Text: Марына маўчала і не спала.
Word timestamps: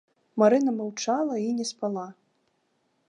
Марына 0.43 0.71
маўчала 0.79 1.35
і 1.43 1.45
не 1.59 1.65
спала. 1.73 2.07